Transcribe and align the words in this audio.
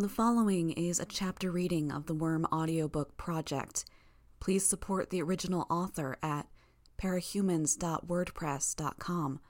The 0.00 0.08
following 0.08 0.70
is 0.70 1.00
a 1.00 1.04
chapter 1.04 1.50
reading 1.50 1.90
of 1.90 2.06
the 2.06 2.14
Worm 2.14 2.46
audiobook 2.52 3.16
project. 3.16 3.84
Please 4.38 4.64
support 4.64 5.10
the 5.10 5.20
original 5.20 5.66
author 5.68 6.16
at 6.22 6.46
parahumans.wordpress.com 7.02 9.40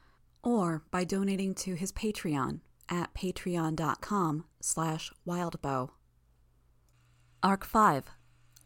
or 0.43 0.83
by 0.91 1.05
donating 1.05 1.55
to 1.55 1.75
his 1.75 1.93
Patreon 1.93 2.61
at 2.89 3.13
patreon.com 3.13 4.47
slash 4.63 5.13
wildbow. 5.27 5.91
Arc 7.43 7.67
5 7.67 8.07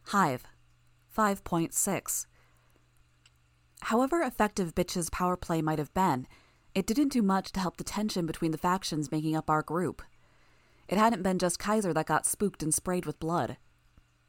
Hive 0.05 0.45
5.6 1.17 2.27
However 3.81 4.23
effective 4.23 4.77
Bitch's 4.77 5.11
power 5.11 5.37
play 5.37 5.61
might 5.61 5.81
have 5.81 5.93
been, 5.95 6.29
it 6.77 6.87
didn't 6.87 7.09
do 7.09 7.23
much 7.23 7.51
to 7.51 7.59
help 7.59 7.77
the 7.77 7.83
tension 7.83 8.25
between 8.25 8.53
the 8.53 8.59
factions 8.59 9.11
making 9.11 9.35
up 9.35 9.51
our 9.51 9.63
group. 9.63 10.01
It 10.89 10.99
hadn't 10.99 11.23
been 11.23 11.39
just 11.39 11.59
Kaiser 11.59 11.93
that 11.93 12.07
got 12.07 12.27
spooked 12.27 12.63
and 12.63 12.73
sprayed 12.73 13.07
with 13.07 13.21
blood. 13.21 13.57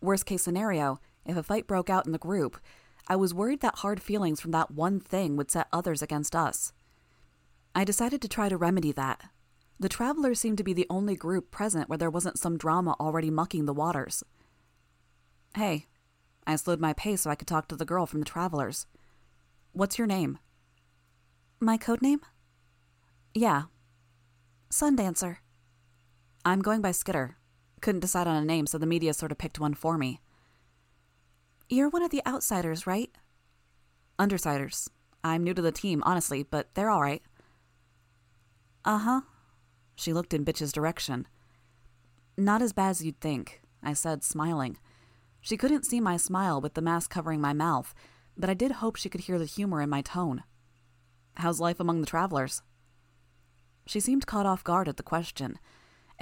Worst 0.02 0.26
case 0.26 0.44
scenario, 0.44 1.00
if 1.26 1.38
a 1.38 1.44
fight 1.44 1.68
broke 1.68 1.90
out 1.90 2.06
in 2.06 2.12
the 2.12 2.18
group, 2.18 2.58
I 3.08 3.16
was 3.16 3.34
worried 3.34 3.62
that 3.62 3.80
hard 3.80 4.02
feelings 4.02 4.40
from 4.40 4.52
that 4.52 4.72
one 4.72 5.00
thing 5.00 5.36
would 5.36 5.52
set 5.52 5.68
others 5.72 6.02
against 6.02 6.36
us. 6.36 6.72
I 7.76 7.84
decided 7.84 8.22
to 8.22 8.28
try 8.28 8.50
to 8.50 8.58
remedy 8.58 8.92
that. 8.94 9.30
The 9.80 9.90
travelers 9.90 10.40
seemed 10.40 10.58
to 10.60 10.64
be 10.64 10.74
the 10.74 10.88
only 10.90 11.16
group 11.16 11.52
present 11.52 11.90
where 11.90 11.98
there 11.98 12.10
wasn't 12.10 12.40
some 12.40 12.58
drama 12.58 12.96
already 13.00 13.30
mucking 13.30 13.66
the 13.66 13.74
waters. 13.74 14.24
Hey, 15.56 15.88
I 16.46 16.56
slowed 16.56 16.80
my 16.80 16.94
pace 16.94 17.22
so 17.22 17.30
I 17.30 17.36
could 17.36 17.48
talk 17.48 17.68
to 17.68 17.76
the 17.76 17.86
girl 17.86 18.06
from 18.06 18.20
the 18.20 18.26
travelers. 18.26 18.86
What's 19.72 19.98
your 19.98 20.08
name? 20.08 20.40
My 21.60 21.78
code 21.78 22.02
name? 22.02 22.22
Yeah. 23.34 23.64
Sundancer. 24.70 25.38
I'm 26.46 26.62
going 26.62 26.82
by 26.82 26.92
Skitter. 26.92 27.38
Couldn't 27.82 28.02
decide 28.02 28.28
on 28.28 28.36
a 28.36 28.46
name, 28.46 28.68
so 28.68 28.78
the 28.78 28.86
media 28.86 29.14
sort 29.14 29.32
of 29.32 29.38
picked 29.38 29.60
one 29.60 29.74
for 29.74 29.98
me. 29.98 30.20
You're 31.70 31.90
one 31.90 32.04
of 32.04 32.12
the 32.12 32.22
outsiders, 32.28 32.86
right? 32.86 33.10
Undersiders. 34.20 34.90
I'm 35.24 35.44
new 35.44 35.54
to 35.54 35.62
the 35.62 35.72
team, 35.72 36.04
honestly, 36.06 36.44
but 36.44 36.68
they're 36.74 36.90
all 36.90 37.02
right. 37.02 37.22
Uh 38.84 38.98
huh. 38.98 39.22
She 39.96 40.12
looked 40.12 40.34
in 40.34 40.44
Bitch's 40.44 40.74
direction. 40.74 41.28
Not 42.38 42.62
as 42.62 42.74
bad 42.74 42.90
as 42.90 43.06
you'd 43.06 43.22
think, 43.22 43.62
I 43.82 43.94
said, 43.94 44.24
smiling. 44.24 44.78
She 45.40 45.56
couldn't 45.56 45.86
see 45.86 46.02
my 46.02 46.18
smile 46.18 46.60
with 46.60 46.74
the 46.74 46.82
mask 46.82 47.10
covering 47.10 47.40
my 47.40 47.54
mouth, 47.54 47.94
but 48.36 48.50
I 48.50 48.54
did 48.54 48.74
hope 48.74 48.96
she 48.96 49.10
could 49.10 49.22
hear 49.22 49.40
the 49.40 49.46
humor 49.46 49.82
in 49.82 49.90
my 49.90 50.02
tone. 50.02 50.44
How's 51.36 51.60
life 51.60 51.80
among 51.80 52.02
the 52.02 52.08
travelers? 52.08 52.62
She 53.86 54.00
seemed 54.00 54.26
caught 54.26 54.46
off 54.46 54.64
guard 54.64 54.88
at 54.88 54.98
the 54.98 55.04
question. 55.04 55.58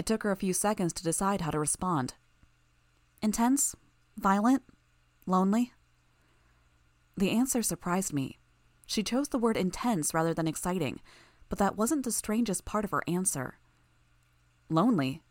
It 0.01 0.07
took 0.07 0.23
her 0.23 0.31
a 0.31 0.35
few 0.35 0.51
seconds 0.51 0.93
to 0.93 1.03
decide 1.03 1.41
how 1.41 1.51
to 1.51 1.59
respond. 1.59 2.15
Intense? 3.21 3.75
Violent? 4.17 4.63
Lonely? 5.27 5.73
The 7.15 7.29
answer 7.29 7.61
surprised 7.61 8.11
me. 8.11 8.39
She 8.87 9.03
chose 9.03 9.27
the 9.27 9.37
word 9.37 9.55
intense 9.55 10.11
rather 10.11 10.33
than 10.33 10.47
exciting, 10.47 11.01
but 11.49 11.59
that 11.59 11.77
wasn't 11.77 12.03
the 12.03 12.11
strangest 12.11 12.65
part 12.65 12.83
of 12.83 12.89
her 12.89 13.03
answer. 13.07 13.59
Lonely? 14.69 15.21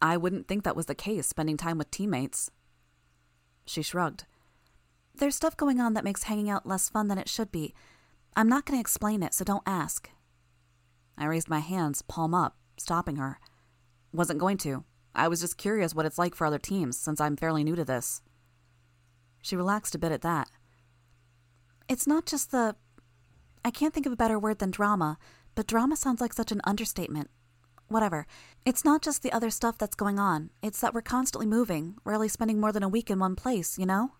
I 0.00 0.16
wouldn't 0.16 0.46
think 0.46 0.62
that 0.62 0.76
was 0.76 0.86
the 0.86 0.94
case, 0.94 1.26
spending 1.26 1.56
time 1.56 1.76
with 1.76 1.90
teammates. 1.90 2.48
She 3.66 3.82
shrugged. 3.82 4.26
There's 5.16 5.34
stuff 5.34 5.56
going 5.56 5.80
on 5.80 5.94
that 5.94 6.04
makes 6.04 6.22
hanging 6.22 6.48
out 6.48 6.64
less 6.64 6.88
fun 6.88 7.08
than 7.08 7.18
it 7.18 7.28
should 7.28 7.50
be. 7.50 7.74
I'm 8.36 8.48
not 8.48 8.66
going 8.66 8.76
to 8.76 8.80
explain 8.80 9.24
it, 9.24 9.34
so 9.34 9.44
don't 9.44 9.64
ask. 9.66 10.08
I 11.18 11.24
raised 11.24 11.48
my 11.48 11.58
hands, 11.58 12.02
palm 12.02 12.34
up, 12.34 12.56
stopping 12.76 13.16
her. 13.16 13.40
Wasn't 14.12 14.38
going 14.38 14.58
to. 14.58 14.84
I 15.14 15.28
was 15.28 15.40
just 15.40 15.58
curious 15.58 15.94
what 15.94 16.06
it's 16.06 16.18
like 16.18 16.34
for 16.34 16.46
other 16.46 16.58
teams, 16.58 16.98
since 16.98 17.20
I'm 17.20 17.36
fairly 17.36 17.64
new 17.64 17.76
to 17.76 17.84
this. 17.84 18.22
She 19.42 19.56
relaxed 19.56 19.94
a 19.94 19.98
bit 19.98 20.12
at 20.12 20.22
that. 20.22 20.48
It's 21.88 22.06
not 22.06 22.26
just 22.26 22.50
the. 22.50 22.76
I 23.64 23.70
can't 23.70 23.92
think 23.92 24.06
of 24.06 24.12
a 24.12 24.16
better 24.16 24.38
word 24.38 24.58
than 24.58 24.70
drama, 24.70 25.18
but 25.54 25.66
drama 25.66 25.96
sounds 25.96 26.20
like 26.20 26.32
such 26.32 26.52
an 26.52 26.60
understatement. 26.64 27.30
Whatever. 27.88 28.26
It's 28.64 28.84
not 28.84 29.02
just 29.02 29.22
the 29.22 29.32
other 29.32 29.50
stuff 29.50 29.76
that's 29.76 29.94
going 29.94 30.18
on, 30.18 30.50
it's 30.62 30.80
that 30.80 30.94
we're 30.94 31.02
constantly 31.02 31.46
moving, 31.46 31.96
rarely 32.04 32.28
spending 32.28 32.58
more 32.58 32.72
than 32.72 32.82
a 32.82 32.88
week 32.88 33.10
in 33.10 33.18
one 33.18 33.36
place, 33.36 33.78
you 33.78 33.84
know? 33.84 34.12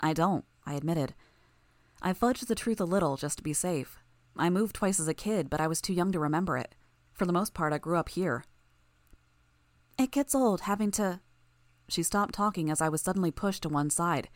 I 0.00 0.12
don't, 0.12 0.44
I 0.64 0.74
admitted. 0.74 1.14
I 2.00 2.12
fudged 2.12 2.46
the 2.46 2.54
truth 2.54 2.80
a 2.80 2.84
little 2.84 3.16
just 3.16 3.38
to 3.38 3.42
be 3.42 3.52
safe. 3.52 3.98
I 4.36 4.50
moved 4.50 4.76
twice 4.76 5.00
as 5.00 5.08
a 5.08 5.14
kid, 5.14 5.50
but 5.50 5.60
I 5.60 5.66
was 5.66 5.80
too 5.80 5.92
young 5.92 6.12
to 6.12 6.20
remember 6.20 6.56
it. 6.56 6.76
For 7.18 7.26
the 7.26 7.32
most 7.32 7.52
part, 7.52 7.72
I 7.72 7.78
grew 7.78 7.96
up 7.96 8.10
here. 8.10 8.44
It 9.98 10.12
gets 10.12 10.36
old 10.36 10.62
having 10.62 10.92
to. 10.92 11.18
She 11.88 12.04
stopped 12.04 12.32
talking 12.32 12.70
as 12.70 12.80
I 12.80 12.88
was 12.88 13.02
suddenly 13.02 13.32
pushed 13.32 13.64
to 13.64 13.68
one 13.68 13.90
side. 13.90 14.28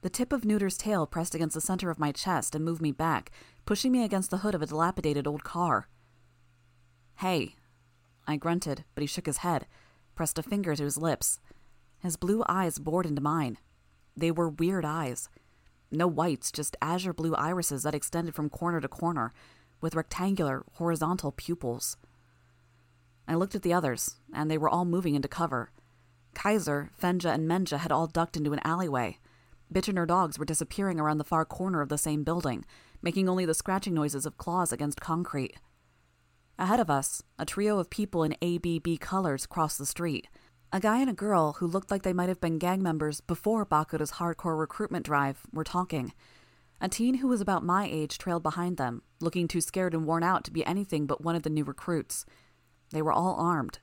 The 0.00 0.10
tip 0.10 0.32
of 0.32 0.44
Newter's 0.44 0.76
tail 0.76 1.06
pressed 1.06 1.36
against 1.36 1.54
the 1.54 1.60
center 1.60 1.88
of 1.88 2.00
my 2.00 2.10
chest 2.10 2.56
and 2.56 2.64
moved 2.64 2.82
me 2.82 2.90
back, 2.90 3.30
pushing 3.64 3.92
me 3.92 4.02
against 4.02 4.32
the 4.32 4.38
hood 4.38 4.56
of 4.56 4.62
a 4.62 4.66
dilapidated 4.66 5.28
old 5.28 5.44
car. 5.44 5.88
Hey. 7.18 7.54
I 8.26 8.36
grunted, 8.36 8.82
but 8.96 9.02
he 9.02 9.06
shook 9.06 9.26
his 9.26 9.38
head, 9.38 9.68
pressed 10.16 10.36
a 10.36 10.42
finger 10.42 10.74
to 10.74 10.82
his 10.82 10.98
lips. 10.98 11.38
His 12.00 12.16
blue 12.16 12.42
eyes 12.48 12.80
bored 12.80 13.06
into 13.06 13.22
mine. 13.22 13.58
They 14.16 14.32
were 14.32 14.48
weird 14.48 14.84
eyes. 14.84 15.28
No 15.92 16.08
whites, 16.08 16.50
just 16.50 16.76
azure 16.82 17.12
blue 17.12 17.36
irises 17.36 17.84
that 17.84 17.94
extended 17.94 18.34
from 18.34 18.50
corner 18.50 18.80
to 18.80 18.88
corner, 18.88 19.32
with 19.80 19.94
rectangular, 19.94 20.64
horizontal 20.72 21.30
pupils. 21.30 21.96
I 23.28 23.34
looked 23.34 23.54
at 23.54 23.62
the 23.62 23.72
others, 23.72 24.16
and 24.32 24.50
they 24.50 24.58
were 24.58 24.68
all 24.68 24.84
moving 24.84 25.14
into 25.14 25.28
cover. 25.28 25.70
Kaiser, 26.34 26.90
Fenja, 27.00 27.32
and 27.32 27.48
Menja 27.48 27.78
had 27.78 27.90
all 27.90 28.06
ducked 28.06 28.36
into 28.36 28.52
an 28.52 28.60
alleyway. 28.64 29.18
Bitch 29.72 29.88
and 29.88 29.98
her 29.98 30.06
dogs 30.06 30.38
were 30.38 30.44
disappearing 30.44 31.00
around 31.00 31.18
the 31.18 31.24
far 31.24 31.44
corner 31.44 31.80
of 31.80 31.88
the 31.88 31.98
same 31.98 32.22
building, 32.22 32.64
making 33.02 33.28
only 33.28 33.44
the 33.44 33.54
scratching 33.54 33.94
noises 33.94 34.26
of 34.26 34.38
claws 34.38 34.72
against 34.72 35.00
concrete. 35.00 35.56
Ahead 36.58 36.80
of 36.80 36.88
us, 36.88 37.22
a 37.38 37.44
trio 37.44 37.78
of 37.78 37.90
people 37.90 38.22
in 38.22 38.36
ABB 38.42 39.00
colors 39.00 39.46
crossed 39.46 39.78
the 39.78 39.86
street. 39.86 40.28
A 40.72 40.80
guy 40.80 41.00
and 41.00 41.10
a 41.10 41.14
girl 41.14 41.54
who 41.54 41.66
looked 41.66 41.90
like 41.90 42.02
they 42.02 42.12
might 42.12 42.28
have 42.28 42.40
been 42.40 42.58
gang 42.58 42.82
members 42.82 43.20
before 43.20 43.66
Bakuda's 43.66 44.12
hardcore 44.12 44.58
recruitment 44.58 45.04
drive 45.04 45.40
were 45.52 45.64
talking. 45.64 46.12
A 46.80 46.88
teen 46.88 47.16
who 47.16 47.28
was 47.28 47.40
about 47.40 47.64
my 47.64 47.86
age 47.90 48.18
trailed 48.18 48.42
behind 48.42 48.76
them, 48.76 49.02
looking 49.20 49.48
too 49.48 49.60
scared 49.60 49.94
and 49.94 50.06
worn 50.06 50.22
out 50.22 50.44
to 50.44 50.50
be 50.50 50.64
anything 50.66 51.06
but 51.06 51.22
one 51.22 51.36
of 51.36 51.42
the 51.42 51.50
new 51.50 51.64
recruits. 51.64 52.26
They 52.90 53.02
were 53.02 53.12
all 53.12 53.34
armed. 53.34 53.78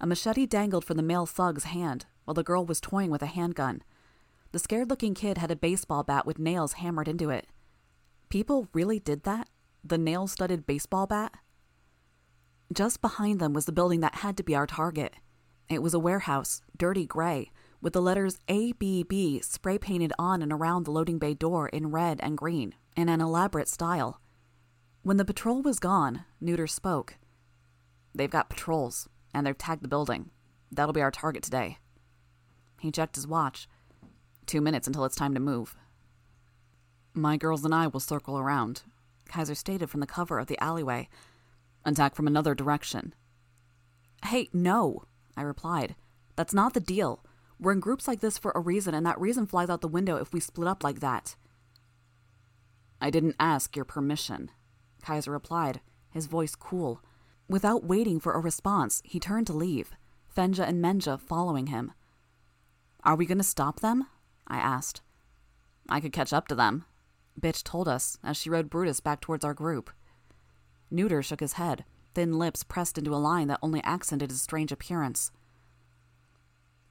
A 0.00 0.06
machete 0.06 0.46
dangled 0.46 0.84
from 0.84 0.96
the 0.96 1.02
male 1.02 1.26
thug's 1.26 1.64
hand, 1.64 2.06
while 2.24 2.34
the 2.34 2.42
girl 2.42 2.64
was 2.64 2.80
toying 2.80 3.10
with 3.10 3.22
a 3.22 3.26
handgun. 3.26 3.82
The 4.52 4.58
scared 4.58 4.90
looking 4.90 5.14
kid 5.14 5.38
had 5.38 5.50
a 5.50 5.56
baseball 5.56 6.02
bat 6.02 6.26
with 6.26 6.38
nails 6.38 6.74
hammered 6.74 7.08
into 7.08 7.30
it. 7.30 7.46
People 8.28 8.68
really 8.72 8.98
did 8.98 9.24
that? 9.24 9.48
The 9.84 9.98
nail 9.98 10.26
studded 10.26 10.66
baseball 10.66 11.06
bat? 11.06 11.34
Just 12.72 13.00
behind 13.00 13.40
them 13.40 13.52
was 13.52 13.64
the 13.64 13.72
building 13.72 14.00
that 14.00 14.16
had 14.16 14.36
to 14.36 14.42
be 14.42 14.54
our 14.54 14.66
target. 14.66 15.14
It 15.68 15.82
was 15.82 15.94
a 15.94 15.98
warehouse, 15.98 16.62
dirty 16.76 17.06
gray, 17.06 17.50
with 17.80 17.92
the 17.92 18.02
letters 18.02 18.38
ABB 18.48 19.42
spray 19.42 19.78
painted 19.78 20.12
on 20.18 20.42
and 20.42 20.52
around 20.52 20.84
the 20.84 20.90
loading 20.90 21.18
bay 21.18 21.34
door 21.34 21.68
in 21.68 21.90
red 21.90 22.20
and 22.22 22.36
green, 22.36 22.74
in 22.96 23.08
an 23.08 23.20
elaborate 23.20 23.68
style. 23.68 24.20
When 25.02 25.16
the 25.16 25.24
patrol 25.24 25.62
was 25.62 25.78
gone, 25.78 26.24
Newter 26.40 26.66
spoke. 26.66 27.16
They've 28.14 28.30
got 28.30 28.50
patrols, 28.50 29.08
and 29.32 29.46
they've 29.46 29.56
tagged 29.56 29.82
the 29.82 29.88
building. 29.88 30.30
That'll 30.70 30.92
be 30.92 31.02
our 31.02 31.10
target 31.10 31.42
today. 31.42 31.78
He 32.80 32.90
checked 32.90 33.16
his 33.16 33.26
watch. 33.26 33.68
Two 34.46 34.60
minutes 34.60 34.86
until 34.86 35.04
it's 35.04 35.16
time 35.16 35.34
to 35.34 35.40
move. 35.40 35.76
My 37.14 37.36
girls 37.36 37.64
and 37.64 37.74
I 37.74 37.86
will 37.86 38.00
circle 38.00 38.38
around, 38.38 38.82
Kaiser 39.26 39.54
stated 39.54 39.90
from 39.90 40.00
the 40.00 40.06
cover 40.06 40.38
of 40.38 40.46
the 40.46 40.60
alleyway. 40.62 41.08
Attack 41.84 42.14
from 42.14 42.26
another 42.26 42.54
direction. 42.54 43.14
Hey, 44.26 44.48
no, 44.52 45.04
I 45.36 45.42
replied. 45.42 45.94
That's 46.36 46.54
not 46.54 46.74
the 46.74 46.80
deal. 46.80 47.24
We're 47.58 47.72
in 47.72 47.80
groups 47.80 48.08
like 48.08 48.20
this 48.20 48.38
for 48.38 48.52
a 48.54 48.60
reason, 48.60 48.94
and 48.94 49.04
that 49.06 49.20
reason 49.20 49.46
flies 49.46 49.70
out 49.70 49.80
the 49.80 49.88
window 49.88 50.16
if 50.16 50.32
we 50.32 50.40
split 50.40 50.68
up 50.68 50.82
like 50.82 51.00
that. 51.00 51.36
I 53.00 53.10
didn't 53.10 53.36
ask 53.38 53.76
your 53.76 53.84
permission, 53.84 54.50
Kaiser 55.02 55.30
replied, 55.30 55.80
his 56.10 56.26
voice 56.26 56.54
cool. 56.54 57.02
Without 57.50 57.82
waiting 57.82 58.20
for 58.20 58.34
a 58.34 58.38
response, 58.38 59.02
he 59.04 59.18
turned 59.18 59.48
to 59.48 59.52
leave, 59.52 59.90
Fenja 60.32 60.60
and 60.60 60.80
Menja 60.80 61.18
following 61.18 61.66
him. 61.66 61.90
Are 63.02 63.16
we 63.16 63.26
going 63.26 63.38
to 63.38 63.44
stop 63.44 63.80
them? 63.80 64.06
I 64.46 64.58
asked. 64.58 65.00
I 65.88 65.98
could 65.98 66.12
catch 66.12 66.32
up 66.32 66.46
to 66.46 66.54
them, 66.54 66.84
Bitch 67.40 67.64
told 67.64 67.88
us 67.88 68.18
as 68.22 68.36
she 68.36 68.50
rode 68.50 68.70
Brutus 68.70 69.00
back 69.00 69.20
towards 69.20 69.44
our 69.44 69.52
group. 69.52 69.90
Newter 70.92 71.24
shook 71.24 71.40
his 71.40 71.54
head, 71.54 71.84
thin 72.14 72.38
lips 72.38 72.62
pressed 72.62 72.96
into 72.96 73.16
a 73.16 73.16
line 73.16 73.48
that 73.48 73.58
only 73.62 73.82
accented 73.82 74.30
his 74.30 74.40
strange 74.40 74.70
appearance. 74.70 75.32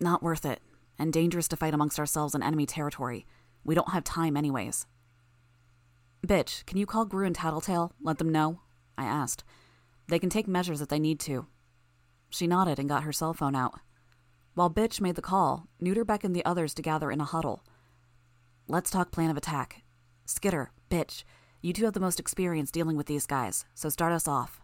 Not 0.02 0.22
worth 0.22 0.44
it, 0.44 0.60
and 0.98 1.14
dangerous 1.14 1.48
to 1.48 1.56
fight 1.56 1.74
amongst 1.74 2.00
ourselves 2.00 2.36
in 2.36 2.44
enemy 2.44 2.66
territory. 2.66 3.26
We 3.64 3.76
don't 3.76 3.94
have 3.94 4.04
time, 4.04 4.36
anyways. 4.36 4.88
Bitch, 6.28 6.66
can 6.66 6.78
you 6.78 6.86
call 6.86 7.06
Grue 7.06 7.26
and 7.26 7.36
Tattletale? 7.36 7.94
Let 8.02 8.18
them 8.18 8.30
know? 8.30 8.60
I 8.98 9.06
asked. 9.06 9.46
They 10.10 10.18
can 10.18 10.32
take 10.32 10.48
measures 10.48 10.80
that 10.80 10.90
they 10.90 11.00
need 11.00 11.20
to. 11.22 11.46
She 12.32 12.48
nodded 12.48 12.80
and 12.80 12.90
got 12.90 13.04
her 13.04 13.14
cell 13.14 13.34
phone 13.34 13.56
out. 13.56 13.80
While 14.56 14.72
Bitch 14.72 15.00
made 15.00 15.14
the 15.14 15.22
call, 15.22 15.68
Newter 15.80 16.04
beckoned 16.04 16.36
the 16.36 16.46
others 16.46 16.74
to 16.74 16.82
gather 16.82 17.12
in 17.12 17.22
a 17.22 17.26
huddle. 17.26 17.64
Let's 18.68 18.90
talk 18.90 19.12
plan 19.12 19.30
of 19.30 19.38
attack. 19.38 19.84
Skitter, 20.26 20.72
Bitch, 20.90 21.24
you 21.62 21.74
two 21.74 21.86
have 21.86 21.94
the 21.94 22.00
most 22.00 22.20
experience 22.20 22.72
dealing 22.72 22.98
with 22.98 23.06
these 23.06 23.28
guys, 23.28 23.66
so 23.76 23.88
start 23.90 24.12
us 24.12 24.28
off. 24.28 24.60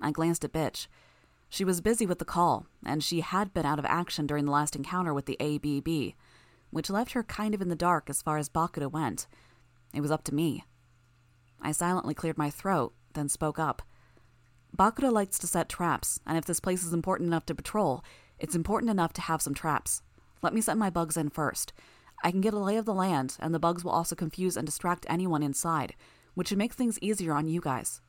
I 0.00 0.12
glanced 0.12 0.44
at 0.44 0.52
Bitch. 0.52 0.86
She 1.48 1.64
was 1.64 1.80
busy 1.80 2.06
with 2.06 2.20
the 2.20 2.24
call, 2.24 2.66
and 2.86 3.02
she 3.02 3.20
had 3.20 3.52
been 3.52 3.66
out 3.66 3.80
of 3.80 3.84
action 3.84 4.26
during 4.26 4.44
the 4.44 4.52
last 4.52 4.76
encounter 4.76 5.12
with 5.12 5.26
the 5.26 5.40
ABB, 5.40 6.14
which 6.70 6.90
left 6.90 7.12
her 7.12 7.24
kind 7.24 7.52
of 7.52 7.60
in 7.60 7.68
the 7.68 7.74
dark 7.74 8.08
as 8.08 8.22
far 8.22 8.38
as 8.38 8.48
Bakuda 8.48 8.90
went. 8.90 9.26
It 9.92 10.02
was 10.02 10.12
up 10.12 10.22
to 10.24 10.34
me. 10.34 10.62
I 11.60 11.72
silently 11.72 12.14
cleared 12.14 12.38
my 12.38 12.50
throat, 12.50 12.94
then 13.14 13.28
spoke 13.28 13.58
up. 13.58 13.82
Bakuda 14.74 15.12
likes 15.12 15.38
to 15.38 15.46
set 15.46 15.68
traps, 15.68 16.18
and 16.26 16.36
if 16.36 16.44
this 16.44 16.58
place 16.58 16.82
is 16.82 16.92
important 16.92 17.28
enough 17.28 17.46
to 17.46 17.54
patrol, 17.54 18.04
it's 18.38 18.56
important 18.56 18.90
enough 18.90 19.12
to 19.12 19.20
have 19.20 19.40
some 19.40 19.54
traps. 19.54 20.02
Let 20.42 20.52
me 20.52 20.60
set 20.60 20.76
my 20.76 20.90
bugs 20.90 21.16
in 21.16 21.30
first. 21.30 21.72
I 22.24 22.30
can 22.30 22.40
get 22.40 22.54
a 22.54 22.58
lay 22.58 22.76
of 22.76 22.84
the 22.84 22.94
land, 22.94 23.36
and 23.38 23.54
the 23.54 23.60
bugs 23.60 23.84
will 23.84 23.92
also 23.92 24.16
confuse 24.16 24.56
and 24.56 24.66
distract 24.66 25.06
anyone 25.08 25.42
inside, 25.42 25.94
which 26.34 26.48
should 26.48 26.58
make 26.58 26.72
things 26.72 26.98
easier 27.00 27.34
on 27.34 27.46
you 27.46 27.60
guys. 27.60 28.00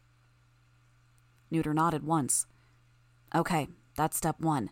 Newter 1.51 1.73
nodded 1.73 2.03
once. 2.03 2.47
Okay, 3.35 3.67
that's 3.95 4.17
step 4.17 4.39
one. 4.39 4.71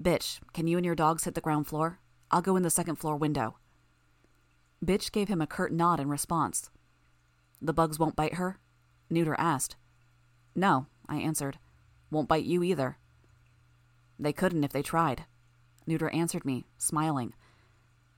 Bitch, 0.00 0.40
can 0.52 0.66
you 0.66 0.76
and 0.76 0.84
your 0.84 0.94
dogs 0.94 1.24
hit 1.24 1.34
the 1.34 1.40
ground 1.40 1.66
floor? 1.66 1.98
I'll 2.30 2.42
go 2.42 2.56
in 2.56 2.62
the 2.62 2.70
second 2.70 2.96
floor 2.96 3.16
window. 3.16 3.56
Bitch 4.84 5.12
gave 5.12 5.28
him 5.28 5.40
a 5.40 5.46
curt 5.46 5.72
nod 5.72 6.00
in 6.00 6.08
response. 6.08 6.70
The 7.60 7.72
bugs 7.72 7.98
won't 7.98 8.16
bite 8.16 8.34
her? 8.34 8.58
Newter 9.08 9.36
asked. 9.38 9.76
No, 10.54 10.86
I 11.12 11.16
answered. 11.16 11.58
Won't 12.10 12.28
bite 12.28 12.44
you 12.44 12.62
either. 12.62 12.96
They 14.18 14.32
couldn't 14.32 14.64
if 14.64 14.72
they 14.72 14.80
tried. 14.80 15.26
Newter 15.86 16.08
answered 16.08 16.46
me, 16.46 16.64
smiling. 16.78 17.34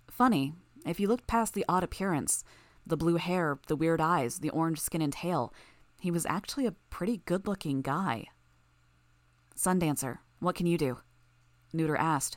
Funny, 0.09 0.53
if 0.87 1.01
you 1.01 1.09
looked 1.09 1.27
past 1.27 1.55
the 1.55 1.65
odd 1.69 1.83
appearance, 1.83 2.45
the 2.87 2.97
blue 2.97 3.17
hair, 3.17 3.59
the 3.67 3.75
weird 3.75 4.01
eyes, 4.01 4.39
the 4.39 4.51
orange 4.51 4.79
skin 4.79 5.03
and 5.03 5.13
tail, 5.13 5.53
he 6.01 6.13
was 6.13 6.25
actually 6.27 6.67
a 6.67 6.75
pretty 6.89 7.23
good 7.25 7.49
looking 7.49 7.83
guy. 7.83 8.27
Sundancer, 9.57 10.19
what 10.39 10.55
can 10.55 10.67
you 10.67 10.79
do? 10.79 10.99
Newter 11.73 11.97
asked. 11.97 12.37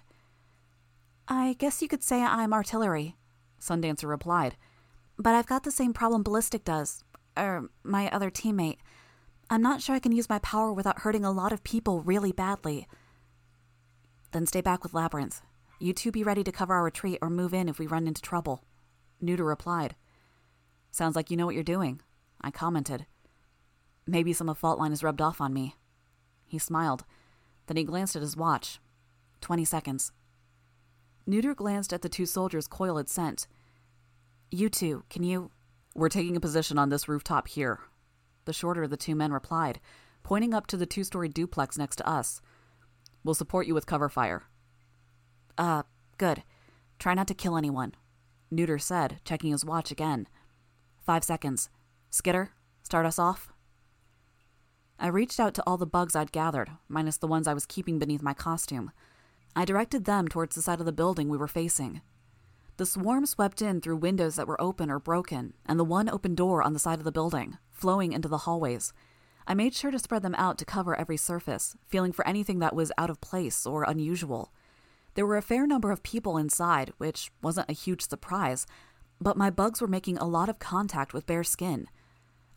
I 1.27 1.53
guess 1.59 1.83
you 1.83 1.87
could 1.87 2.03
say 2.03 2.23
I'm 2.23 2.53
artillery, 2.53 3.15
Sundancer 3.61 4.09
replied. 4.09 4.55
But 5.19 5.35
I've 5.35 5.45
got 5.45 5.63
the 5.63 5.71
same 5.71 5.93
problem 5.93 6.23
Ballistic 6.23 6.63
does, 6.63 7.03
er, 7.37 7.69
my 7.83 8.09
other 8.09 8.31
teammate. 8.31 8.77
I'm 9.49 9.61
not 9.61 9.81
sure 9.81 9.95
I 9.95 9.99
can 9.99 10.11
use 10.11 10.29
my 10.29 10.39
power 10.39 10.73
without 10.73 10.99
hurting 10.99 11.23
a 11.23 11.31
lot 11.31 11.53
of 11.53 11.63
people 11.63 12.01
really 12.01 12.31
badly. 12.31 12.87
Then 14.31 14.45
stay 14.45 14.61
back 14.61 14.83
with 14.83 14.93
Labyrinth. 14.93 15.41
You 15.79 15.93
two 15.93 16.11
be 16.11 16.23
ready 16.23 16.43
to 16.43 16.51
cover 16.51 16.73
our 16.73 16.83
retreat 16.83 17.19
or 17.21 17.29
move 17.29 17.53
in 17.53 17.69
if 17.69 17.79
we 17.79 17.87
run 17.87 18.07
into 18.07 18.21
trouble. 18.21 18.63
Newter 19.21 19.45
replied. 19.45 19.95
Sounds 20.91 21.15
like 21.15 21.31
you 21.31 21.37
know 21.37 21.45
what 21.45 21.55
you're 21.55 21.63
doing, 21.63 22.01
I 22.41 22.51
commented. 22.51 23.05
Maybe 24.05 24.33
some 24.33 24.49
of 24.49 24.59
Faultline 24.59 24.89
has 24.89 25.03
rubbed 25.03 25.21
off 25.21 25.39
on 25.39 25.53
me. 25.53 25.75
He 26.45 26.59
smiled. 26.59 27.05
Then 27.67 27.77
he 27.77 27.83
glanced 27.83 28.15
at 28.15 28.21
his 28.21 28.37
watch. 28.37 28.79
Twenty 29.41 29.65
seconds. 29.65 30.11
Newter 31.25 31.53
glanced 31.53 31.93
at 31.93 32.01
the 32.01 32.09
two 32.09 32.25
soldiers 32.25 32.67
Coil 32.67 32.97
had 32.97 33.09
sent. 33.09 33.47
You 34.49 34.69
two, 34.69 35.03
can 35.09 35.23
you. 35.23 35.51
We're 35.93 36.09
taking 36.09 36.35
a 36.35 36.41
position 36.41 36.77
on 36.77 36.89
this 36.89 37.09
rooftop 37.09 37.47
here, 37.47 37.79
the 38.47 38.53
shorter 38.53 38.81
of 38.81 38.89
the 38.89 38.97
two 38.97 39.13
men 39.13 39.31
replied, 39.31 39.79
pointing 40.23 40.55
up 40.55 40.65
to 40.67 40.77
the 40.77 40.87
two 40.87 41.03
story 41.03 41.29
duplex 41.29 41.77
next 41.77 41.97
to 41.97 42.09
us. 42.09 42.41
We'll 43.23 43.35
support 43.35 43.67
you 43.67 43.75
with 43.75 43.85
cover 43.85 44.09
fire. 44.09 44.47
Uh, 45.57 45.83
good. 46.17 46.41
Try 46.97 47.13
not 47.13 47.27
to 47.27 47.35
kill 47.35 47.55
anyone, 47.55 47.93
Newter 48.49 48.79
said, 48.79 49.19
checking 49.23 49.51
his 49.51 49.63
watch 49.63 49.91
again. 49.91 50.27
Five 51.05 51.23
seconds. 51.23 51.69
Skitter, 52.09 52.53
start 52.81 53.05
us 53.05 53.19
off. 53.19 53.53
I 54.99 55.07
reached 55.07 55.39
out 55.39 55.53
to 55.55 55.63
all 55.67 55.77
the 55.77 55.85
bugs 55.85 56.15
I'd 56.15 56.31
gathered, 56.31 56.71
minus 56.87 57.17
the 57.17 57.27
ones 57.27 57.47
I 57.47 57.53
was 57.53 57.67
keeping 57.67 57.99
beneath 57.99 58.23
my 58.23 58.33
costume. 58.33 58.91
I 59.55 59.63
directed 59.63 60.05
them 60.05 60.27
towards 60.27 60.55
the 60.55 60.61
side 60.61 60.79
of 60.79 60.85
the 60.87 60.91
building 60.91 61.29
we 61.29 61.37
were 61.37 61.47
facing. 61.47 62.01
The 62.77 62.85
swarm 62.85 63.25
swept 63.25 63.61
in 63.61 63.81
through 63.81 63.97
windows 63.97 64.35
that 64.35 64.47
were 64.47 64.61
open 64.61 64.89
or 64.89 64.99
broken, 64.99 65.53
and 65.65 65.79
the 65.79 65.83
one 65.83 66.09
open 66.09 66.35
door 66.35 66.61
on 66.61 66.73
the 66.73 66.79
side 66.79 66.99
of 66.99 67.05
the 67.05 67.11
building, 67.11 67.57
flowing 67.77 68.11
into 68.11 68.27
the 68.27 68.39
hallways. 68.39 68.93
I 69.47 69.53
made 69.53 69.73
sure 69.73 69.91
to 69.91 69.99
spread 69.99 70.23
them 70.23 70.35
out 70.35 70.57
to 70.57 70.65
cover 70.65 70.95
every 70.95 71.15
surface, 71.15 71.77
feeling 71.87 72.11
for 72.11 72.27
anything 72.27 72.59
that 72.59 72.75
was 72.75 72.91
out 72.97 73.09
of 73.09 73.21
place 73.21 73.65
or 73.65 73.83
unusual. 73.83 74.51
There 75.13 75.25
were 75.25 75.37
a 75.37 75.41
fair 75.41 75.65
number 75.65 75.91
of 75.91 76.03
people 76.03 76.37
inside, 76.37 76.91
which 76.97 77.31
wasn't 77.41 77.69
a 77.69 77.73
huge 77.73 78.07
surprise, 78.07 78.67
but 79.21 79.37
my 79.37 79.49
bugs 79.49 79.81
were 79.81 79.87
making 79.87 80.17
a 80.17 80.27
lot 80.27 80.49
of 80.49 80.59
contact 80.59 81.13
with 81.13 81.25
bare 81.25 81.43
skin. 81.43 81.87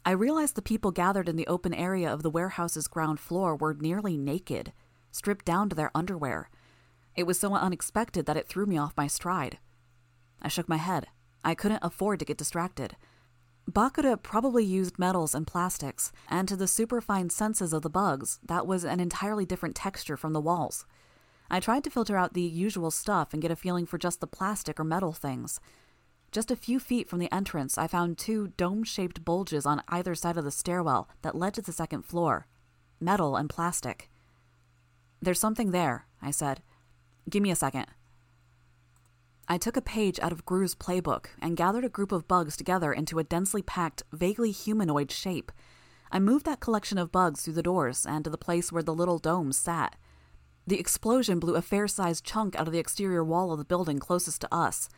I 0.04 0.10
realized 0.12 0.56
the 0.56 0.62
people 0.62 0.90
gathered 0.90 1.28
in 1.28 1.36
the 1.36 1.46
open 1.46 1.74
area 1.74 2.12
of 2.12 2.22
the 2.22 2.30
warehouse's 2.30 2.88
ground 2.88 3.20
floor 3.20 3.54
were 3.54 3.74
nearly 3.74 4.16
naked, 4.16 4.72
stripped 5.10 5.44
down 5.44 5.68
to 5.68 5.76
their 5.76 5.90
underwear. 5.94 6.50
It 7.14 7.26
was 7.26 7.38
so 7.38 7.54
unexpected 7.54 8.26
that 8.26 8.36
it 8.36 8.48
threw 8.48 8.66
me 8.66 8.78
off 8.78 8.96
my 8.96 9.06
stride. 9.06 9.58
I 10.42 10.48
shook 10.48 10.68
my 10.68 10.78
head. 10.78 11.06
I 11.44 11.54
couldn't 11.54 11.84
afford 11.84 12.18
to 12.18 12.24
get 12.24 12.38
distracted. 12.38 12.96
Bakuda 13.70 14.20
probably 14.20 14.64
used 14.64 14.98
metals 14.98 15.34
and 15.34 15.46
plastics, 15.46 16.10
and 16.28 16.48
to 16.48 16.56
the 16.56 16.66
superfine 16.66 17.30
senses 17.30 17.72
of 17.72 17.82
the 17.82 17.90
bugs, 17.90 18.40
that 18.44 18.66
was 18.66 18.84
an 18.84 18.98
entirely 18.98 19.46
different 19.46 19.76
texture 19.76 20.16
from 20.16 20.32
the 20.32 20.40
walls. 20.40 20.86
I 21.48 21.60
tried 21.60 21.84
to 21.84 21.90
filter 21.90 22.16
out 22.16 22.34
the 22.34 22.42
usual 22.42 22.90
stuff 22.90 23.32
and 23.32 23.40
get 23.40 23.50
a 23.50 23.56
feeling 23.56 23.86
for 23.86 23.98
just 23.98 24.20
the 24.20 24.26
plastic 24.26 24.80
or 24.80 24.84
metal 24.84 25.12
things. 25.12 25.60
Just 26.32 26.50
a 26.50 26.56
few 26.56 26.80
feet 26.80 27.08
from 27.08 27.20
the 27.20 27.32
entrance, 27.32 27.78
I 27.78 27.86
found 27.86 28.18
two 28.18 28.48
dome 28.56 28.82
shaped 28.82 29.24
bulges 29.24 29.66
on 29.66 29.82
either 29.88 30.14
side 30.14 30.36
of 30.36 30.44
the 30.44 30.50
stairwell 30.50 31.08
that 31.22 31.36
led 31.36 31.54
to 31.54 31.62
the 31.62 31.72
second 31.72 32.02
floor 32.02 32.46
metal 33.02 33.36
and 33.36 33.48
plastic. 33.48 34.10
There's 35.22 35.40
something 35.40 35.70
there, 35.70 36.06
I 36.20 36.32
said. 36.32 36.60
Give 37.28 37.42
me 37.42 37.50
a 37.50 37.56
second. 37.56 37.86
I 39.50 39.58
took 39.58 39.76
a 39.76 39.82
page 39.82 40.20
out 40.20 40.30
of 40.30 40.46
Grue's 40.46 40.76
playbook 40.76 41.26
and 41.42 41.56
gathered 41.56 41.84
a 41.84 41.88
group 41.88 42.12
of 42.12 42.28
bugs 42.28 42.56
together 42.56 42.92
into 42.92 43.18
a 43.18 43.24
densely 43.24 43.62
packed, 43.62 44.04
vaguely 44.12 44.52
humanoid 44.52 45.10
shape. 45.10 45.50
I 46.12 46.20
moved 46.20 46.46
that 46.46 46.60
collection 46.60 46.98
of 46.98 47.10
bugs 47.10 47.42
through 47.42 47.54
the 47.54 47.62
doors 47.62 48.06
and 48.06 48.22
to 48.22 48.30
the 48.30 48.38
place 48.38 48.70
where 48.70 48.84
the 48.84 48.94
little 48.94 49.18
dome 49.18 49.50
sat. 49.50 49.96
The 50.68 50.78
explosion 50.78 51.40
blew 51.40 51.56
a 51.56 51.62
fair 51.62 51.88
sized 51.88 52.24
chunk 52.24 52.54
out 52.54 52.68
of 52.68 52.72
the 52.72 52.78
exterior 52.78 53.24
wall 53.24 53.50
of 53.50 53.58
the 53.58 53.64
building 53.64 53.98
closest 53.98 54.40
to 54.42 54.54
us. 54.54 54.88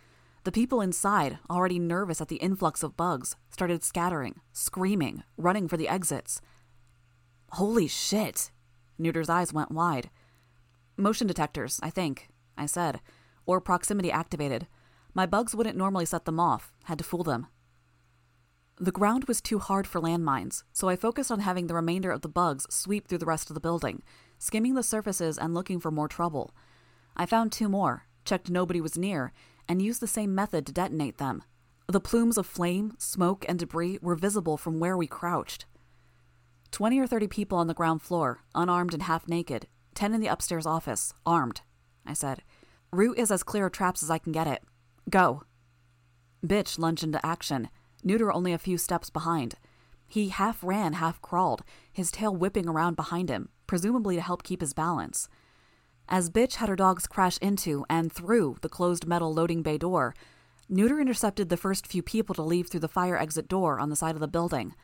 The 0.44 0.52
people 0.52 0.82
inside, 0.82 1.38
already 1.48 1.78
nervous 1.78 2.20
at 2.20 2.28
the 2.28 2.36
influx 2.36 2.82
of 2.82 2.94
bugs, 2.94 3.36
started 3.48 3.82
scattering, 3.82 4.42
screaming, 4.52 5.22
running 5.38 5.66
for 5.66 5.78
the 5.78 5.88
exits. 5.88 6.42
Holy 7.52 7.88
shit! 7.88 8.50
Newter's 8.98 9.30
eyes 9.30 9.54
went 9.54 9.72
wide. 9.72 10.10
Motion 10.98 11.26
detectors, 11.26 11.80
I 11.82 11.88
think, 11.88 12.28
I 12.58 12.66
said, 12.66 13.00
or 13.46 13.60
proximity 13.60 14.10
activated. 14.10 14.66
My 15.14 15.26
bugs 15.26 15.54
wouldn't 15.54 15.76
normally 15.76 16.06
set 16.06 16.24
them 16.24 16.40
off, 16.40 16.72
had 16.84 16.98
to 16.98 17.04
fool 17.04 17.22
them. 17.22 17.46
The 18.78 18.92
ground 18.92 19.24
was 19.24 19.40
too 19.40 19.58
hard 19.58 19.86
for 19.86 20.00
landmines, 20.00 20.64
so 20.72 20.88
I 20.88 20.96
focused 20.96 21.30
on 21.30 21.40
having 21.40 21.66
the 21.66 21.74
remainder 21.74 22.10
of 22.10 22.22
the 22.22 22.28
bugs 22.28 22.66
sweep 22.70 23.06
through 23.06 23.18
the 23.18 23.26
rest 23.26 23.50
of 23.50 23.54
the 23.54 23.60
building, 23.60 24.02
skimming 24.38 24.74
the 24.74 24.82
surfaces 24.82 25.38
and 25.38 25.54
looking 25.54 25.78
for 25.78 25.90
more 25.90 26.08
trouble. 26.08 26.54
I 27.16 27.26
found 27.26 27.52
two 27.52 27.68
more, 27.68 28.06
checked 28.24 28.50
nobody 28.50 28.80
was 28.80 28.98
near, 28.98 29.32
and 29.68 29.82
used 29.82 30.00
the 30.00 30.06
same 30.06 30.34
method 30.34 30.66
to 30.66 30.72
detonate 30.72 31.18
them. 31.18 31.42
The 31.86 32.00
plumes 32.00 32.38
of 32.38 32.46
flame, 32.46 32.94
smoke, 32.98 33.44
and 33.48 33.58
debris 33.58 33.98
were 34.00 34.16
visible 34.16 34.56
from 34.56 34.80
where 34.80 34.96
we 34.96 35.06
crouched. 35.06 35.66
Twenty 36.70 36.98
or 36.98 37.06
thirty 37.06 37.28
people 37.28 37.58
on 37.58 37.66
the 37.66 37.74
ground 37.74 38.00
floor, 38.00 38.40
unarmed 38.54 38.94
and 38.94 39.02
half 39.02 39.28
naked, 39.28 39.66
ten 39.94 40.14
in 40.14 40.20
the 40.20 40.28
upstairs 40.28 40.64
office, 40.64 41.12
armed, 41.26 41.60
I 42.06 42.14
said. 42.14 42.42
Route 42.94 43.18
is 43.18 43.30
as 43.30 43.42
clear 43.42 43.66
of 43.66 43.72
traps 43.72 44.02
as 44.02 44.10
I 44.10 44.18
can 44.18 44.32
get 44.32 44.46
it. 44.46 44.62
Go. 45.08 45.44
Bitch 46.46 46.78
lunged 46.78 47.02
into 47.02 47.24
action, 47.24 47.70
Newter 48.04 48.30
only 48.30 48.52
a 48.52 48.58
few 48.58 48.76
steps 48.76 49.08
behind. 49.08 49.54
He 50.06 50.28
half 50.28 50.62
ran, 50.62 50.94
half 50.94 51.22
crawled, 51.22 51.62
his 51.90 52.10
tail 52.10 52.36
whipping 52.36 52.68
around 52.68 52.96
behind 52.96 53.30
him, 53.30 53.48
presumably 53.66 54.16
to 54.16 54.20
help 54.20 54.42
keep 54.42 54.60
his 54.60 54.74
balance. 54.74 55.26
As 56.06 56.28
Bitch 56.28 56.56
had 56.56 56.68
her 56.68 56.76
dogs 56.76 57.06
crash 57.06 57.38
into 57.38 57.86
and 57.88 58.12
through 58.12 58.56
the 58.60 58.68
closed 58.68 59.06
metal 59.06 59.32
loading 59.32 59.62
bay 59.62 59.78
door, 59.78 60.14
Newter 60.68 61.00
intercepted 61.00 61.48
the 61.48 61.56
first 61.56 61.86
few 61.86 62.02
people 62.02 62.34
to 62.34 62.42
leave 62.42 62.68
through 62.68 62.80
the 62.80 62.88
fire 62.88 63.16
exit 63.16 63.48
door 63.48 63.80
on 63.80 63.88
the 63.88 63.96
side 63.96 64.16
of 64.16 64.20
the 64.20 64.28
building. 64.28 64.74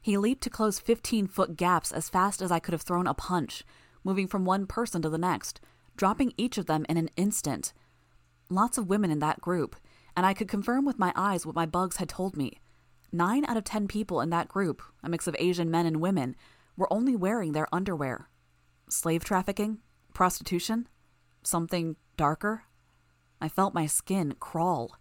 He 0.00 0.16
leaped 0.16 0.42
to 0.44 0.50
close 0.50 0.78
15 0.78 1.26
foot 1.26 1.58
gaps 1.58 1.92
as 1.92 2.08
fast 2.08 2.40
as 2.40 2.50
I 2.50 2.58
could 2.58 2.72
have 2.72 2.82
thrown 2.82 3.06
a 3.06 3.12
punch, 3.12 3.64
moving 4.02 4.26
from 4.26 4.46
one 4.46 4.66
person 4.66 5.02
to 5.02 5.10
the 5.10 5.18
next, 5.18 5.60
dropping 6.00 6.32
each 6.38 6.56
of 6.56 6.64
them 6.64 6.86
in 6.88 6.96
an 6.96 7.10
instant. 7.18 7.74
Lots 8.48 8.78
of 8.78 8.88
women 8.88 9.10
in 9.10 9.18
that 9.18 9.42
group, 9.42 9.76
and 10.16 10.24
I 10.24 10.32
could 10.32 10.48
confirm 10.48 10.86
with 10.86 10.98
my 10.98 11.12
eyes 11.14 11.44
what 11.44 11.54
my 11.54 11.66
bugs 11.66 11.98
had 11.98 12.08
told 12.08 12.38
me. 12.38 12.58
Nine 13.12 13.44
out 13.44 13.58
of 13.58 13.64
ten 13.64 13.86
people 13.86 14.22
in 14.22 14.30
that 14.30 14.48
group, 14.48 14.80
a 15.02 15.10
mix 15.10 15.26
of 15.26 15.36
Asian 15.38 15.70
men 15.70 15.84
and 15.84 16.00
women, 16.00 16.36
were 16.74 16.90
only 16.90 17.14
wearing 17.14 17.52
their 17.52 17.68
underwear. 17.70 18.30
Slave 18.88 19.24
trafficking? 19.24 19.80
Prostitution? 20.14 20.88
Something 21.42 21.96
darker? 22.16 22.64
I 23.38 23.50
felt 23.50 23.74
my 23.74 23.84
skin 23.84 24.36
crawl. 24.40 24.96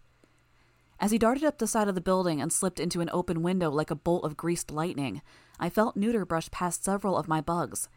As 1.00 1.12
he 1.12 1.18
darted 1.18 1.46
up 1.46 1.60
the 1.60 1.68
side 1.68 1.88
of 1.88 1.96
the 1.96 2.02
building 2.02 2.42
and 2.42 2.52
slipped 2.52 2.78
into 2.78 3.00
an 3.00 3.10
open 3.14 3.42
window 3.42 3.72
like 3.72 3.90
a 3.90 3.96
bolt 3.96 4.26
of 4.26 4.36
greased 4.36 4.70
lightning, 4.70 5.22
I 5.62 5.70
felt 5.70 5.96
Newter 5.96 6.26
brush 6.26 6.52
past 6.52 6.84
several 6.84 7.16
of 7.16 7.30
my 7.30 7.40
bugs. 7.40 7.88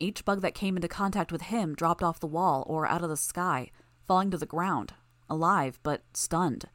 Each 0.00 0.24
bug 0.24 0.40
that 0.40 0.54
came 0.54 0.76
into 0.76 0.88
contact 0.88 1.30
with 1.30 1.42
him 1.42 1.74
dropped 1.74 2.02
off 2.02 2.20
the 2.20 2.26
wall 2.26 2.64
or 2.66 2.86
out 2.86 3.02
of 3.02 3.08
the 3.08 3.16
sky, 3.16 3.70
falling 4.06 4.30
to 4.30 4.38
the 4.38 4.46
ground, 4.46 4.94
alive 5.28 5.78
but 5.82 6.02
stunned. 6.14 6.66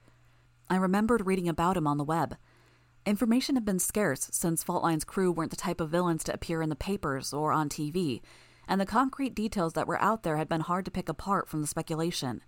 I 0.69 0.75
remembered 0.75 1.25
reading 1.25 1.49
about 1.49 1.77
him 1.77 1.87
on 1.87 1.97
the 1.97 2.03
web. 2.03 2.37
Information 3.05 3.55
had 3.55 3.65
been 3.65 3.79
scarce 3.79 4.29
since 4.31 4.63
Faultline's 4.63 5.03
crew 5.03 5.31
weren't 5.31 5.51
the 5.51 5.57
type 5.57 5.81
of 5.81 5.89
villains 5.89 6.23
to 6.25 6.33
appear 6.33 6.61
in 6.61 6.69
the 6.69 6.75
papers 6.75 7.33
or 7.33 7.51
on 7.51 7.69
TV, 7.69 8.21
and 8.67 8.79
the 8.79 8.85
concrete 8.85 9.33
details 9.33 9.73
that 9.73 9.87
were 9.87 10.01
out 10.01 10.23
there 10.23 10.37
had 10.37 10.47
been 10.47 10.61
hard 10.61 10.85
to 10.85 10.91
pick 10.91 11.09
apart 11.09 11.49
from 11.49 11.61
the 11.61 11.67
speculation. 11.67 12.41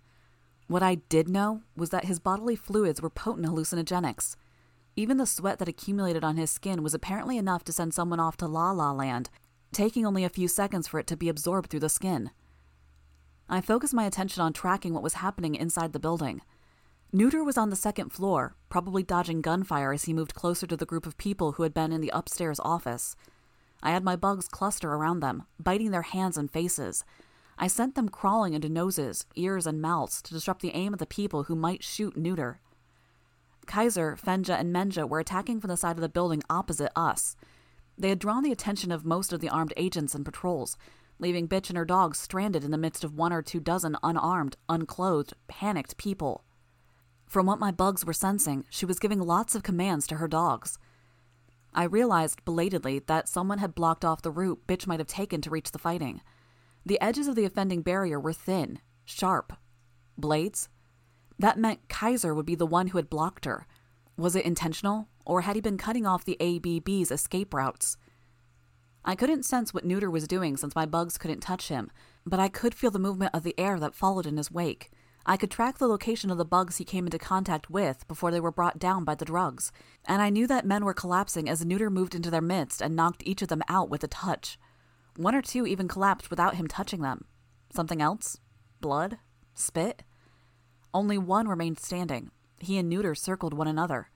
What 0.68 0.82
I 0.82 0.96
did 0.96 1.28
know 1.28 1.62
was 1.76 1.90
that 1.90 2.04
his 2.04 2.20
bodily 2.20 2.54
fluids 2.54 3.02
were 3.02 3.10
potent 3.10 3.46
hallucinogenics. 3.46 4.36
Even 4.94 5.16
the 5.16 5.26
sweat 5.26 5.58
that 5.58 5.68
accumulated 5.68 6.22
on 6.22 6.36
his 6.36 6.50
skin 6.50 6.82
was 6.82 6.94
apparently 6.94 7.38
enough 7.38 7.64
to 7.64 7.72
send 7.72 7.92
someone 7.92 8.20
off 8.20 8.36
to 8.36 8.46
La 8.46 8.70
La 8.70 8.92
Land, 8.92 9.30
taking 9.72 10.06
only 10.06 10.24
a 10.24 10.28
few 10.28 10.48
seconds 10.48 10.86
for 10.86 10.98
it 10.98 11.06
to 11.08 11.16
be 11.16 11.28
absorbed 11.28 11.70
through 11.70 11.80
the 11.80 11.88
skin. 11.88 12.30
I 13.48 13.60
focused 13.60 13.94
my 13.94 14.04
attention 14.04 14.42
on 14.42 14.52
tracking 14.52 14.94
what 14.94 15.02
was 15.02 15.14
happening 15.14 15.54
inside 15.54 15.92
the 15.92 15.98
building. 15.98 16.42
Newter 17.12 17.44
was 17.44 17.58
on 17.58 17.68
the 17.68 17.76
second 17.76 18.10
floor, 18.10 18.56
probably 18.70 19.02
dodging 19.02 19.42
gunfire 19.42 19.92
as 19.92 20.04
he 20.04 20.14
moved 20.14 20.34
closer 20.34 20.66
to 20.66 20.76
the 20.76 20.86
group 20.86 21.04
of 21.04 21.18
people 21.18 21.52
who 21.52 21.62
had 21.62 21.74
been 21.74 21.92
in 21.92 22.00
the 22.00 22.12
upstairs 22.14 22.58
office. 22.60 23.14
I 23.82 23.90
had 23.90 24.04
my 24.04 24.16
bugs 24.16 24.48
cluster 24.48 24.92
around 24.92 25.20
them, 25.20 25.44
biting 25.58 25.90
their 25.90 26.02
hands 26.02 26.38
and 26.38 26.50
faces. 26.50 27.04
I 27.58 27.66
sent 27.66 27.94
them 27.94 28.08
crawling 28.08 28.54
into 28.54 28.68
noses, 28.68 29.26
ears, 29.34 29.66
and 29.66 29.82
mouths 29.82 30.22
to 30.22 30.32
disrupt 30.32 30.62
the 30.62 30.74
aim 30.74 30.94
of 30.94 30.98
the 30.98 31.06
people 31.06 31.44
who 31.44 31.54
might 31.54 31.84
shoot 31.84 32.16
Newter. 32.16 32.60
Kaiser, 33.66 34.16
Fenja, 34.16 34.58
and 34.58 34.74
Menja 34.74 35.06
were 35.06 35.20
attacking 35.20 35.60
from 35.60 35.68
the 35.68 35.76
side 35.76 35.96
of 35.96 36.00
the 36.00 36.08
building 36.08 36.42
opposite 36.48 36.90
us. 36.96 37.36
They 37.98 38.08
had 38.08 38.18
drawn 38.18 38.42
the 38.42 38.52
attention 38.52 38.90
of 38.90 39.04
most 39.04 39.32
of 39.32 39.40
the 39.40 39.48
armed 39.48 39.72
agents 39.76 40.14
and 40.14 40.24
patrols, 40.24 40.76
leaving 41.18 41.48
Bitch 41.48 41.68
and 41.68 41.76
her 41.76 41.84
dogs 41.84 42.18
stranded 42.18 42.64
in 42.64 42.70
the 42.70 42.78
midst 42.78 43.04
of 43.04 43.14
one 43.14 43.32
or 43.32 43.42
two 43.42 43.60
dozen 43.60 43.96
unarmed, 44.02 44.56
unclothed, 44.68 45.34
panicked 45.46 45.96
people. 45.96 46.44
From 47.26 47.46
what 47.46 47.60
my 47.60 47.70
bugs 47.70 48.04
were 48.04 48.12
sensing, 48.12 48.64
she 48.68 48.84
was 48.84 48.98
giving 48.98 49.20
lots 49.20 49.54
of 49.54 49.62
commands 49.62 50.06
to 50.08 50.16
her 50.16 50.28
dogs. 50.28 50.78
I 51.72 51.84
realized 51.84 52.44
belatedly 52.44 52.98
that 53.06 53.28
someone 53.28 53.58
had 53.58 53.74
blocked 53.74 54.04
off 54.04 54.20
the 54.20 54.30
route 54.30 54.66
Bitch 54.66 54.86
might 54.86 55.00
have 55.00 55.06
taken 55.06 55.40
to 55.40 55.50
reach 55.50 55.70
the 55.70 55.78
fighting. 55.78 56.20
The 56.84 57.00
edges 57.00 57.28
of 57.28 57.36
the 57.36 57.44
offending 57.44 57.82
barrier 57.82 58.20
were 58.20 58.32
thin, 58.32 58.80
sharp. 59.04 59.54
Blades? 60.18 60.68
That 61.38 61.58
meant 61.58 61.88
Kaiser 61.88 62.34
would 62.34 62.44
be 62.44 62.54
the 62.54 62.66
one 62.66 62.88
who 62.88 62.98
had 62.98 63.08
blocked 63.08 63.46
her. 63.46 63.66
Was 64.16 64.36
it 64.36 64.44
intentional, 64.44 65.08
or 65.24 65.42
had 65.42 65.56
he 65.56 65.62
been 65.62 65.78
cutting 65.78 66.06
off 66.06 66.24
the 66.24 66.36
ABB's 66.40 67.10
escape 67.10 67.54
routes? 67.54 67.96
I 69.04 69.16
couldn't 69.16 69.44
sense 69.44 69.74
what 69.74 69.84
Newter 69.84 70.10
was 70.10 70.28
doing 70.28 70.56
since 70.56 70.76
my 70.76 70.86
bugs 70.86 71.18
couldn't 71.18 71.40
touch 71.40 71.68
him, 71.68 71.90
but 72.24 72.38
I 72.38 72.48
could 72.48 72.74
feel 72.74 72.90
the 72.90 72.98
movement 72.98 73.34
of 73.34 73.42
the 73.42 73.58
air 73.58 73.80
that 73.80 73.94
followed 73.94 74.26
in 74.26 74.36
his 74.36 74.50
wake. 74.50 74.90
I 75.24 75.36
could 75.36 75.50
track 75.50 75.78
the 75.78 75.86
location 75.86 76.30
of 76.30 76.38
the 76.38 76.44
bugs 76.44 76.76
he 76.76 76.84
came 76.84 77.06
into 77.06 77.18
contact 77.18 77.70
with 77.70 78.06
before 78.08 78.30
they 78.30 78.40
were 78.40 78.50
brought 78.50 78.78
down 78.78 79.04
by 79.04 79.14
the 79.14 79.24
drugs, 79.24 79.70
and 80.04 80.20
I 80.20 80.30
knew 80.30 80.46
that 80.48 80.66
men 80.66 80.84
were 80.84 80.94
collapsing 80.94 81.48
as 81.48 81.64
Newter 81.64 81.90
moved 81.90 82.14
into 82.14 82.30
their 82.30 82.40
midst 82.40 82.80
and 82.80 82.96
knocked 82.96 83.22
each 83.24 83.42
of 83.42 83.48
them 83.48 83.62
out 83.68 83.88
with 83.88 84.02
a 84.02 84.08
touch. 84.08 84.58
One 85.16 85.34
or 85.34 85.42
two 85.42 85.66
even 85.66 85.88
collapsed 85.88 86.30
without 86.30 86.56
him 86.56 86.66
touching 86.66 87.02
them. 87.02 87.24
Something 87.72 88.02
else? 88.02 88.38
Blood? 88.80 89.18
Spit? 89.54 90.02
Only 90.92 91.18
one 91.18 91.46
remained 91.48 91.78
standing. 91.78 92.30
He 92.58 92.78
and 92.78 92.88
Newter 92.88 93.14
circled 93.14 93.54
one 93.54 93.68
another. 93.68 94.10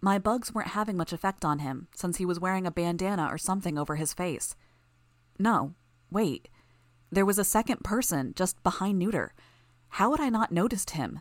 My 0.00 0.18
bugs 0.18 0.52
weren't 0.52 0.68
having 0.68 0.96
much 0.96 1.12
effect 1.12 1.44
on 1.44 1.60
him, 1.60 1.88
since 1.94 2.18
he 2.18 2.26
was 2.26 2.38
wearing 2.38 2.66
a 2.66 2.70
bandana 2.70 3.28
or 3.30 3.38
something 3.38 3.78
over 3.78 3.96
his 3.96 4.12
face. 4.12 4.54
No, 5.38 5.74
wait. 6.10 6.48
There 7.10 7.26
was 7.26 7.38
a 7.38 7.44
second 7.44 7.82
person 7.82 8.34
just 8.36 8.62
behind 8.62 8.98
Newter. 8.98 9.32
How 9.90 10.10
had 10.10 10.20
I 10.20 10.28
not 10.28 10.52
noticed 10.52 10.90
him? 10.90 11.20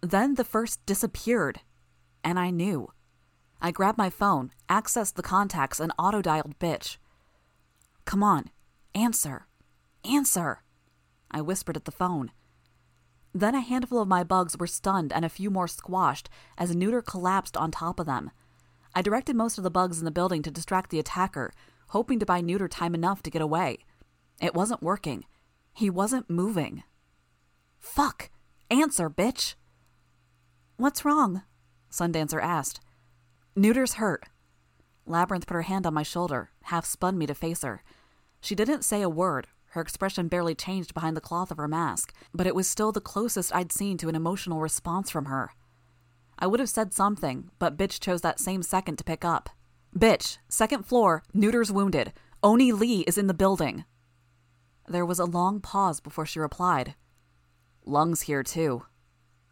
Then 0.00 0.34
the 0.34 0.44
first 0.44 0.84
disappeared, 0.86 1.60
and 2.22 2.38
I 2.38 2.50
knew. 2.50 2.92
I 3.60 3.70
grabbed 3.70 3.96
my 3.96 4.10
phone, 4.10 4.50
accessed 4.68 5.14
the 5.14 5.22
contacts, 5.22 5.80
and 5.80 5.92
auto 5.98 6.20
dialed 6.20 6.58
bitch. 6.58 6.98
Come 8.04 8.22
on, 8.22 8.50
answer, 8.94 9.46
answer, 10.04 10.62
I 11.30 11.40
whispered 11.40 11.76
at 11.76 11.86
the 11.86 11.90
phone. 11.90 12.30
Then 13.36 13.54
a 13.54 13.60
handful 13.60 14.00
of 14.00 14.08
my 14.08 14.24
bugs 14.24 14.56
were 14.56 14.66
stunned 14.66 15.12
and 15.12 15.22
a 15.22 15.28
few 15.28 15.50
more 15.50 15.68
squashed 15.68 16.30
as 16.56 16.74
Newter 16.74 17.02
collapsed 17.02 17.54
on 17.54 17.70
top 17.70 18.00
of 18.00 18.06
them. 18.06 18.30
I 18.94 19.02
directed 19.02 19.36
most 19.36 19.58
of 19.58 19.64
the 19.64 19.70
bugs 19.70 19.98
in 19.98 20.06
the 20.06 20.10
building 20.10 20.40
to 20.40 20.50
distract 20.50 20.88
the 20.88 20.98
attacker, 20.98 21.52
hoping 21.88 22.18
to 22.18 22.24
buy 22.24 22.40
Newter 22.40 22.66
time 22.66 22.94
enough 22.94 23.22
to 23.24 23.30
get 23.30 23.42
away. 23.42 23.80
It 24.40 24.54
wasn't 24.54 24.82
working. 24.82 25.26
He 25.74 25.90
wasn't 25.90 26.30
moving. 26.30 26.82
Fuck! 27.78 28.30
Answer, 28.70 29.10
bitch! 29.10 29.54
What's 30.78 31.04
wrong? 31.04 31.42
Sundancer 31.90 32.42
asked. 32.42 32.80
Newter's 33.54 33.94
hurt. 33.94 34.24
Labyrinth 35.04 35.46
put 35.46 35.56
her 35.56 35.62
hand 35.62 35.86
on 35.86 35.92
my 35.92 36.02
shoulder, 36.02 36.52
half 36.62 36.86
spun 36.86 37.18
me 37.18 37.26
to 37.26 37.34
face 37.34 37.60
her. 37.60 37.82
She 38.40 38.54
didn't 38.54 38.82
say 38.82 39.02
a 39.02 39.10
word. 39.10 39.46
Her 39.76 39.82
expression 39.82 40.28
barely 40.28 40.54
changed 40.54 40.94
behind 40.94 41.18
the 41.18 41.20
cloth 41.20 41.50
of 41.50 41.58
her 41.58 41.68
mask, 41.68 42.14
but 42.32 42.46
it 42.46 42.54
was 42.54 42.66
still 42.66 42.92
the 42.92 42.98
closest 42.98 43.54
I'd 43.54 43.70
seen 43.70 43.98
to 43.98 44.08
an 44.08 44.14
emotional 44.14 44.62
response 44.62 45.10
from 45.10 45.26
her. 45.26 45.52
I 46.38 46.46
would 46.46 46.60
have 46.60 46.70
said 46.70 46.94
something, 46.94 47.50
but 47.58 47.76
Bitch 47.76 48.00
chose 48.00 48.22
that 48.22 48.40
same 48.40 48.62
second 48.62 48.96
to 48.96 49.04
pick 49.04 49.22
up. 49.22 49.50
Bitch, 49.94 50.38
second 50.48 50.86
floor, 50.86 51.24
Newter's 51.34 51.70
wounded. 51.70 52.14
Oni 52.42 52.72
Lee 52.72 53.00
is 53.02 53.18
in 53.18 53.26
the 53.26 53.34
building. 53.34 53.84
There 54.88 55.04
was 55.04 55.18
a 55.18 55.26
long 55.26 55.60
pause 55.60 56.00
before 56.00 56.24
she 56.24 56.40
replied. 56.40 56.94
Lung's 57.84 58.22
here 58.22 58.42
too. 58.42 58.86